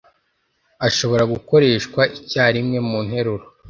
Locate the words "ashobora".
0.87-1.23